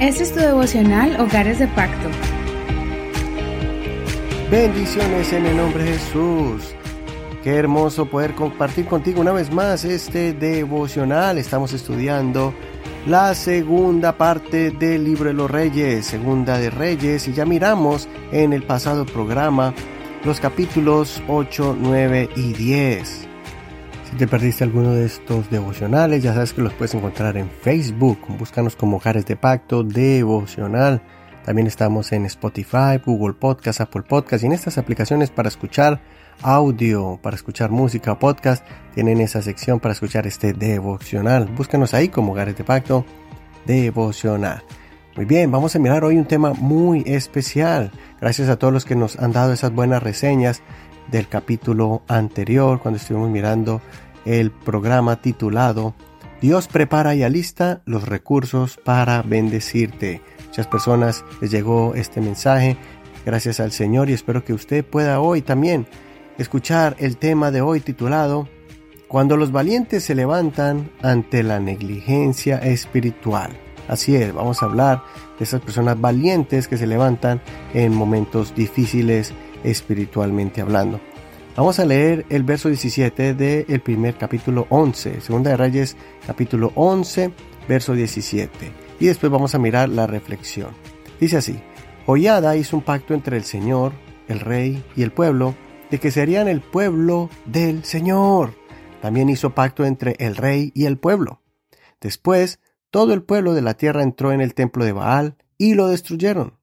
[0.00, 2.08] Este es tu devocional Hogares de Pacto.
[4.50, 6.74] Bendiciones en el nombre de Jesús.
[7.44, 11.38] Qué hermoso poder compartir contigo una vez más este devocional.
[11.38, 12.54] Estamos estudiando
[13.06, 18.52] la segunda parte del libro de los reyes, segunda de reyes, y ya miramos en
[18.52, 19.74] el pasado programa
[20.24, 23.29] los capítulos 8, 9 y 10.
[24.10, 28.18] Si te perdiste alguno de estos devocionales, ya sabes que los puedes encontrar en Facebook.
[28.36, 31.00] Búscanos como Hogares de Pacto Devocional.
[31.44, 36.00] También estamos en Spotify, Google Podcast, Apple Podcast y en estas aplicaciones para escuchar
[36.42, 41.46] audio, para escuchar música podcast, tienen esa sección para escuchar este devocional.
[41.46, 43.04] Búscanos ahí como Hogares de Pacto
[43.64, 44.64] Devocional.
[45.14, 47.92] Muy bien, vamos a mirar hoy un tema muy especial.
[48.20, 50.62] Gracias a todos los que nos han dado esas buenas reseñas
[51.10, 53.80] del capítulo anterior, cuando estuvimos mirando
[54.24, 55.94] el programa titulado
[56.40, 60.22] Dios prepara y alista los recursos para bendecirte.
[60.46, 62.78] Muchas personas les llegó este mensaje,
[63.26, 65.86] gracias al Señor, y espero que usted pueda hoy también
[66.38, 68.48] escuchar el tema de hoy titulado
[69.06, 73.50] Cuando los valientes se levantan ante la negligencia espiritual.
[73.86, 75.02] Así es, vamos a hablar
[75.38, 77.42] de esas personas valientes que se levantan
[77.74, 81.00] en momentos difíciles espiritualmente hablando.
[81.56, 87.32] Vamos a leer el verso 17 del primer capítulo 11, Segunda de Reyes capítulo 11,
[87.68, 88.50] verso 17.
[89.00, 90.70] Y después vamos a mirar la reflexión.
[91.20, 91.60] Dice así,
[92.06, 93.92] Hollada hizo un pacto entre el Señor,
[94.28, 95.54] el rey y el pueblo,
[95.90, 98.54] de que serían el pueblo del Señor.
[99.02, 101.42] También hizo pacto entre el rey y el pueblo.
[102.00, 105.88] Después, todo el pueblo de la tierra entró en el templo de Baal y lo
[105.88, 106.59] destruyeron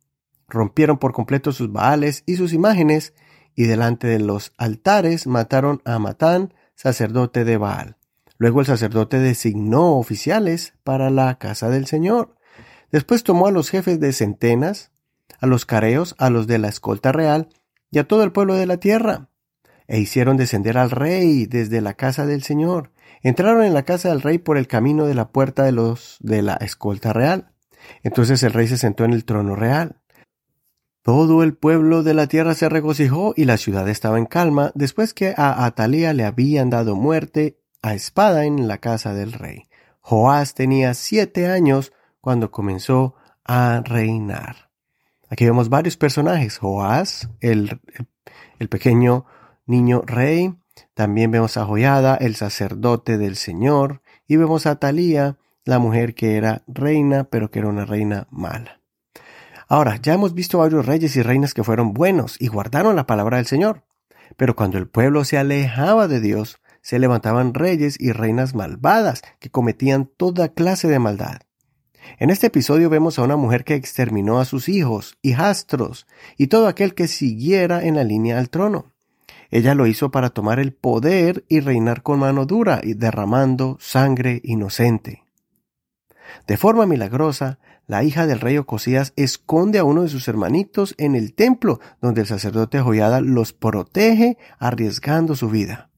[0.47, 3.13] rompieron por completo sus baales y sus imágenes,
[3.55, 7.97] y delante de los altares mataron a Matán, sacerdote de Baal.
[8.37, 12.35] Luego el sacerdote designó oficiales para la casa del Señor.
[12.91, 14.91] Después tomó a los jefes de centenas,
[15.39, 17.49] a los careos, a los de la escolta real,
[17.89, 19.29] y a todo el pueblo de la tierra,
[19.87, 22.91] e hicieron descender al rey desde la casa del Señor.
[23.23, 26.41] Entraron en la casa del rey por el camino de la puerta de los de
[26.41, 27.51] la escolta real.
[28.03, 29.95] Entonces el rey se sentó en el trono real.
[31.07, 35.13] Todo el pueblo de la tierra se regocijó y la ciudad estaba en calma después
[35.13, 39.69] que a Atalía le habían dado muerte a espada en la casa del rey.
[40.01, 44.69] Joás tenía siete años cuando comenzó a reinar.
[45.29, 46.57] Aquí vemos varios personajes.
[46.57, 47.79] Joás, el,
[48.59, 49.25] el pequeño
[49.65, 50.55] niño rey.
[50.93, 54.01] También vemos a Joyada, el sacerdote del Señor.
[54.27, 58.81] Y vemos a Atalía, la mujer que era reina, pero que era una reina mala.
[59.67, 63.37] Ahora, ya hemos visto varios reyes y reinas que fueron buenos y guardaron la palabra
[63.37, 63.83] del Señor.
[64.37, 69.49] Pero cuando el pueblo se alejaba de Dios, se levantaban reyes y reinas malvadas que
[69.49, 71.39] cometían toda clase de maldad.
[72.17, 76.07] En este episodio vemos a una mujer que exterminó a sus hijos, hijastros
[76.37, 78.93] y todo aquel que siguiera en la línea al trono.
[79.49, 84.41] Ella lo hizo para tomar el poder y reinar con mano dura y derramando sangre
[84.43, 85.26] inocente.
[86.47, 91.15] De forma milagrosa, la hija del rey Ocosías esconde a uno de sus hermanitos en
[91.15, 95.89] el templo, donde el sacerdote Joyada los protege arriesgando su vida.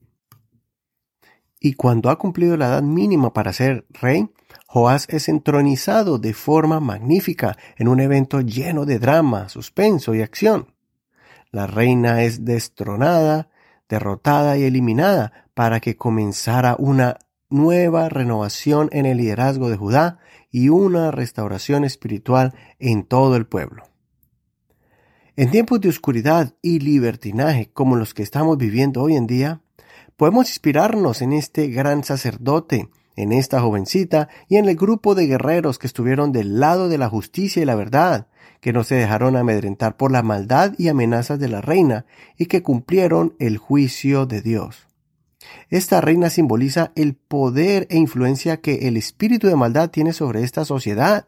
[1.60, 4.30] Y cuando ha cumplido la edad mínima para ser rey,
[4.68, 10.74] Joás es entronizado de forma magnífica en un evento lleno de drama, suspenso y acción.
[11.52, 13.50] La reina es destronada,
[13.90, 17.18] derrotada y eliminada para que comenzara una
[17.50, 20.20] nueva renovación en el liderazgo de Judá
[20.52, 23.84] y una restauración espiritual en todo el pueblo.
[25.36, 29.62] En tiempos de oscuridad y libertinaje como los que estamos viviendo hoy en día,
[30.18, 35.80] podemos inspirarnos en este gran sacerdote, en esta jovencita y en el grupo de guerreros
[35.80, 38.28] que estuvieron del lado de la justicia y la verdad,
[38.60, 42.06] que no se dejaron amedrentar por la maldad y amenazas de la reina
[42.38, 44.89] y que cumplieron el juicio de Dios.
[45.70, 50.66] Esta reina simboliza el poder e influencia que el espíritu de maldad tiene sobre esta
[50.66, 51.28] sociedad.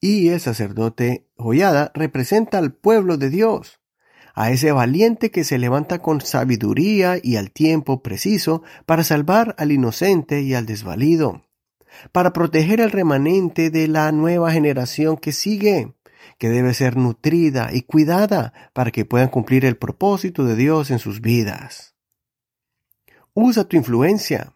[0.00, 3.80] Y el sacerdote Joyada representa al pueblo de Dios,
[4.34, 9.72] a ese valiente que se levanta con sabiduría y al tiempo preciso para salvar al
[9.72, 11.44] inocente y al desvalido,
[12.12, 15.94] para proteger al remanente de la nueva generación que sigue,
[16.38, 20.98] que debe ser nutrida y cuidada para que puedan cumplir el propósito de Dios en
[20.98, 21.91] sus vidas.
[23.34, 24.52] Usa tu influencia,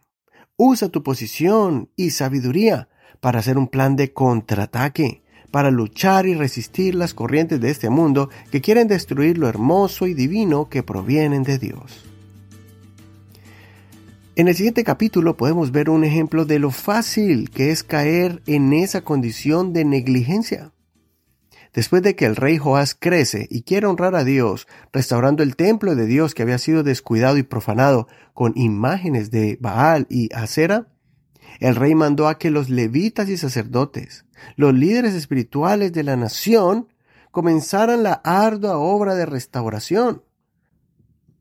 [0.55, 2.89] usa tu posición y sabiduría
[3.19, 8.29] para hacer un plan de contraataque, para luchar y resistir las corrientes de este mundo
[8.51, 12.05] que quieren destruir lo hermoso y divino que provienen de Dios.
[14.35, 18.73] En el siguiente capítulo podemos ver un ejemplo de lo fácil que es caer en
[18.73, 20.71] esa condición de negligencia.
[21.77, 25.93] Después de que el rey Joás crece y quiere honrar a Dios, restaurando el templo
[25.93, 30.87] de Dios que había sido descuidado y profanado con imágenes de Baal y Acera,
[31.59, 34.25] el rey mandó a que los levitas y sacerdotes,
[34.55, 36.87] los líderes espirituales de la nación,
[37.29, 40.23] comenzaran la ardua obra de restauración.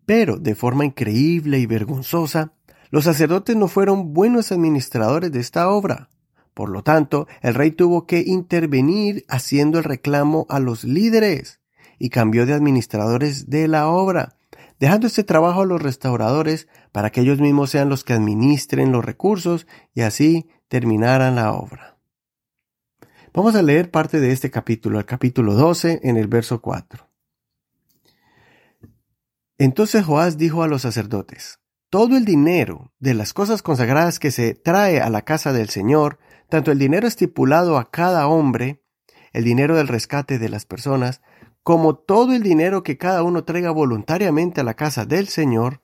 [0.04, 2.52] Pero, de forma increíble y vergonzosa,
[2.90, 6.10] los sacerdotes no fueron buenos administradores de esta obra.
[6.56, 11.60] Por lo tanto, el rey tuvo que intervenir haciendo el reclamo a los líderes
[11.98, 14.38] y cambió de administradores de la obra,
[14.80, 19.04] dejando este trabajo a los restauradores para que ellos mismos sean los que administren los
[19.04, 21.98] recursos y así terminaran la obra.
[23.34, 27.06] Vamos a leer parte de este capítulo, el capítulo 12, en el verso 4.
[29.58, 31.60] Entonces Joás dijo a los sacerdotes,
[31.90, 36.18] todo el dinero de las cosas consagradas que se trae a la casa del Señor,
[36.48, 38.82] tanto el dinero estipulado a cada hombre,
[39.32, 41.20] el dinero del rescate de las personas,
[41.62, 45.82] como todo el dinero que cada uno traiga voluntariamente a la casa del Señor,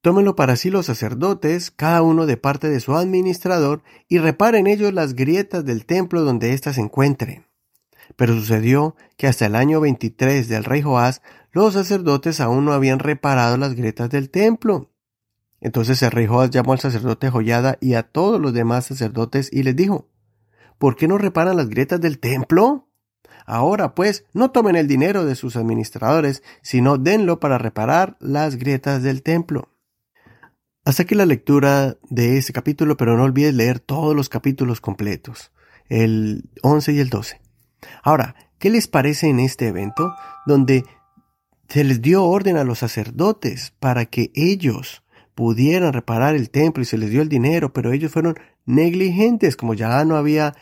[0.00, 4.92] tómenlo para sí los sacerdotes, cada uno de parte de su administrador, y reparen ellos
[4.92, 7.46] las grietas del templo donde ésta se encuentre.
[8.16, 11.22] Pero sucedió que hasta el año 23 del rey Joás,
[11.52, 14.91] los sacerdotes aún no habían reparado las grietas del templo.
[15.62, 19.62] Entonces el rey Joás llamó al sacerdote Joyada y a todos los demás sacerdotes y
[19.62, 20.08] les dijo,
[20.76, 22.88] ¿Por qué no reparan las grietas del templo?
[23.46, 29.04] Ahora pues, no tomen el dinero de sus administradores, sino denlo para reparar las grietas
[29.04, 29.72] del templo.
[30.84, 35.52] Hasta aquí la lectura de este capítulo, pero no olvides leer todos los capítulos completos,
[35.88, 37.40] el 11 y el 12.
[38.02, 40.12] Ahora, ¿qué les parece en este evento
[40.44, 40.84] donde
[41.68, 46.86] se les dio orden a los sacerdotes para que ellos pudieran reparar el templo y
[46.86, 48.36] se les dio el dinero, pero ellos fueron
[48.66, 50.54] negligentes, como ya no había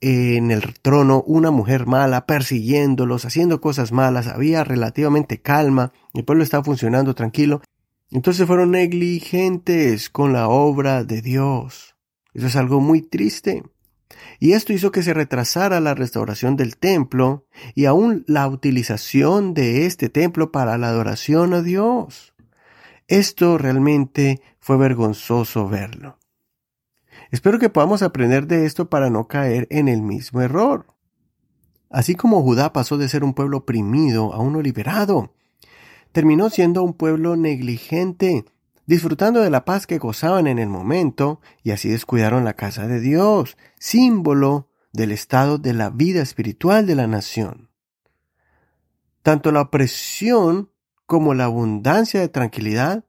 [0.00, 6.42] en el trono una mujer mala persiguiéndolos, haciendo cosas malas, había relativamente calma, el pueblo
[6.42, 7.60] estaba funcionando tranquilo,
[8.10, 11.94] entonces fueron negligentes con la obra de Dios.
[12.32, 13.62] Eso es algo muy triste.
[14.38, 19.86] Y esto hizo que se retrasara la restauración del templo y aún la utilización de
[19.86, 22.29] este templo para la adoración a Dios.
[23.10, 26.20] Esto realmente fue vergonzoso verlo.
[27.32, 30.86] Espero que podamos aprender de esto para no caer en el mismo error.
[31.90, 35.34] Así como Judá pasó de ser un pueblo oprimido a uno liberado,
[36.12, 38.44] terminó siendo un pueblo negligente,
[38.86, 43.00] disfrutando de la paz que gozaban en el momento, y así descuidaron la casa de
[43.00, 47.70] Dios, símbolo del estado de la vida espiritual de la nación.
[49.24, 50.70] Tanto la opresión
[51.10, 53.04] como la abundancia de tranquilidad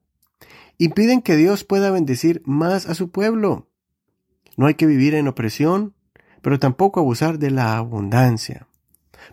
[0.80, 3.68] impiden que Dios pueda bendecir más a su pueblo.
[4.58, 5.94] No hay que vivir en opresión,
[6.42, 8.66] pero tampoco abusar de la abundancia.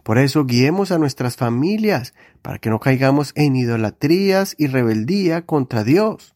[0.02, 2.12] Por eso guiemos a nuestras familias
[2.42, 6.34] para que no caigamos en idolatrías y rebeldía contra Dios,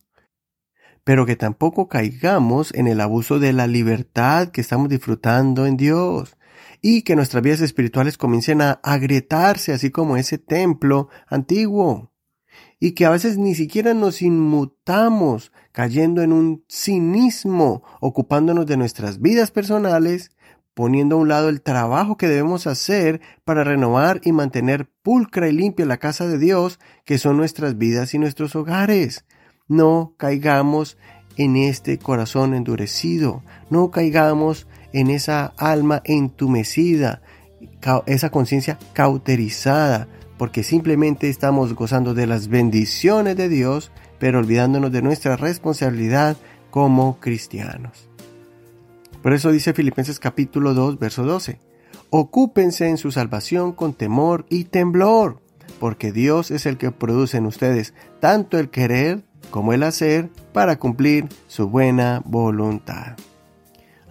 [1.05, 6.39] pero que tampoco caigamos en el abuso de la libertad que estamos disfrutando en Dios
[6.81, 12.12] y que nuestras vidas espirituales comiencen a agrietarse así como ese templo antiguo
[12.83, 19.21] y que a veces ni siquiera nos inmutamos cayendo en un cinismo, ocupándonos de nuestras
[19.21, 20.33] vidas personales,
[20.75, 25.53] poniendo a un lado el trabajo que debemos hacer para renovar y mantener pulcra y
[25.53, 29.27] limpia la casa de Dios, que son nuestras vidas y nuestros hogares.
[29.69, 30.99] No caigamos
[31.37, 37.23] en este corazón endurecido, no caigamos en esa alma entumecida,
[38.07, 40.09] esa conciencia cauterizada,
[40.43, 46.37] porque simplemente estamos gozando de las bendiciones de Dios, pero olvidándonos de nuestra responsabilidad
[46.69, 48.11] como cristianos.
[49.23, 51.61] Por eso dice Filipenses capítulo 2, verso 12,
[52.11, 55.39] Ocúpense en su salvación con temor y temblor,
[55.79, 59.23] porque Dios es el que produce en ustedes tanto el querer
[59.53, 63.15] como el hacer para cumplir su buena voluntad.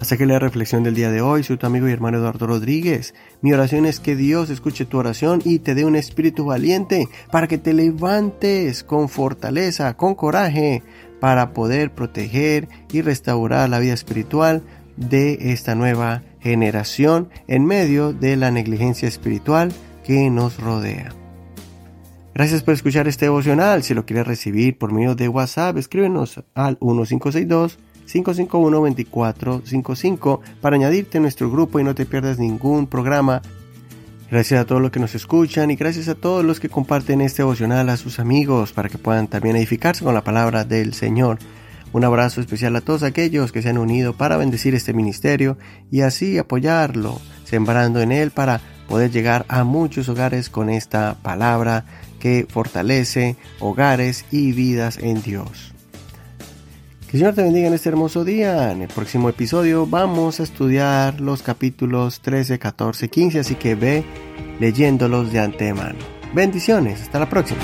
[0.02, 3.14] Hasta que la reflexión del día de hoy, soy tu amigo y hermano Eduardo Rodríguez.
[3.42, 7.48] Mi oración es que Dios escuche tu oración y te dé un espíritu valiente para
[7.48, 10.82] que te levantes con fortaleza, con coraje,
[11.20, 14.64] para poder proteger y restaurar la vida espiritual
[14.98, 19.72] de esta nueva generación en medio de la negligencia espiritual
[20.04, 21.14] que nos rodea.
[22.34, 23.84] Gracias por escuchar este devocional.
[23.84, 27.78] Si lo quieres recibir por medio de WhatsApp, escríbenos al 1562
[28.14, 33.42] 551-2455 para añadirte a nuestro grupo y no te pierdas ningún programa.
[34.30, 37.42] Gracias a todos los que nos escuchan y gracias a todos los que comparten este
[37.42, 41.40] devocional a sus amigos para que puedan también edificarse con la palabra del Señor.
[41.94, 45.58] Un abrazo especial a todos aquellos que se han unido para bendecir este ministerio
[45.92, 51.84] y así apoyarlo, sembrando en él para poder llegar a muchos hogares con esta palabra
[52.20, 55.74] que fortalece hogares y vidas en Dios.
[57.12, 58.72] Que el Señor te bendiga en este hermoso día.
[58.72, 64.06] En el próximo episodio vamos a estudiar los capítulos 13, 14, 15, así que ve
[64.62, 66.00] leyéndolos de antemano.
[66.34, 67.60] Bendiciones, hasta la próxima.